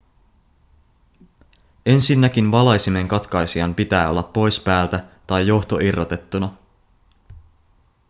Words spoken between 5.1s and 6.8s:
tai johto irrotettuna